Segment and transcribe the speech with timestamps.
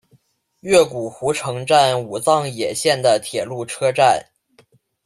[0.61, 4.31] 越谷湖城站武藏野线的铁路车站。